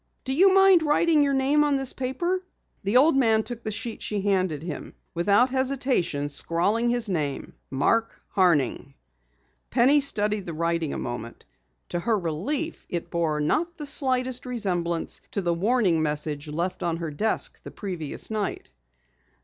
[0.23, 2.43] Do you mind writing your name on this paper?"
[2.83, 8.19] The old man took the sheet she handed him, without hesitation scrawling his name, Mark
[8.29, 8.95] Horning.
[9.69, 11.45] Penny studied the writing a moment.
[11.89, 16.97] To her relief it bore not the slightest resemblance to the warning message left on
[16.97, 18.71] her desk the previous night.